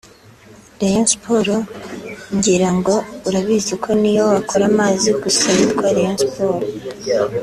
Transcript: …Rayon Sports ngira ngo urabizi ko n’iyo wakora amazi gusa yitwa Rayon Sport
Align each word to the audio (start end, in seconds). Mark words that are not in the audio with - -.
…Rayon 0.79 1.05
Sports 1.11 1.61
ngira 2.35 2.69
ngo 2.77 2.95
urabizi 3.27 3.73
ko 3.83 3.89
n’iyo 4.01 4.23
wakora 4.31 4.63
amazi 4.71 5.09
gusa 5.23 5.45
yitwa 5.57 5.87
Rayon 5.95 6.17
Sport 6.25 6.61